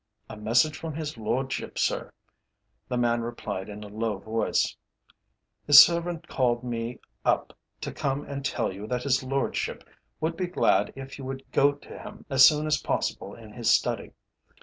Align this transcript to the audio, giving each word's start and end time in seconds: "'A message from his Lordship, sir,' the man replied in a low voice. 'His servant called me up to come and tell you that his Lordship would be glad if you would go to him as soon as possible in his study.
"'A 0.31 0.37
message 0.37 0.75
from 0.75 0.95
his 0.95 1.15
Lordship, 1.15 1.77
sir,' 1.77 2.11
the 2.87 2.97
man 2.97 3.21
replied 3.21 3.69
in 3.69 3.83
a 3.83 3.87
low 3.87 4.17
voice. 4.17 4.75
'His 5.67 5.79
servant 5.79 6.27
called 6.27 6.63
me 6.63 6.97
up 7.23 7.55
to 7.81 7.91
come 7.91 8.25
and 8.25 8.43
tell 8.43 8.73
you 8.73 8.87
that 8.87 9.03
his 9.03 9.21
Lordship 9.21 9.87
would 10.19 10.35
be 10.35 10.47
glad 10.47 10.91
if 10.95 11.19
you 11.19 11.25
would 11.25 11.43
go 11.51 11.73
to 11.73 11.99
him 11.99 12.25
as 12.31 12.43
soon 12.43 12.65
as 12.65 12.77
possible 12.81 13.35
in 13.35 13.53
his 13.53 13.69
study. 13.69 14.13